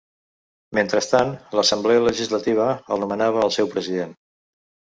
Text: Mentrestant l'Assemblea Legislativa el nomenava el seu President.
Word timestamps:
Mentrestant 0.77 1.33
l'Assemblea 1.59 2.01
Legislativa 2.07 2.67
el 2.97 3.05
nomenava 3.07 3.47
el 3.47 3.55
seu 3.61 3.73
President. 3.77 4.21